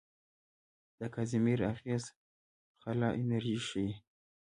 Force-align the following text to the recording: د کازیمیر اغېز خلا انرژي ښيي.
د 0.99 1.01
کازیمیر 1.15 1.59
اغېز 1.71 2.03
خلا 2.81 3.09
انرژي 3.21 3.57
ښيي. 3.67 3.89